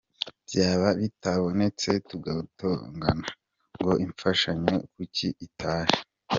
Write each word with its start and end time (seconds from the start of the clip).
Byaba 0.47 0.87
bitabonetse 0.99 1.89
tugatongana, 2.09 3.27
ngo 3.77 3.91
imfashanyo 4.05 4.75
kuki 4.93 5.27
itaje? 5.47 5.99